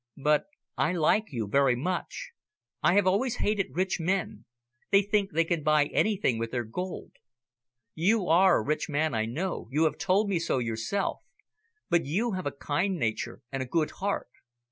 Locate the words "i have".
2.81-3.05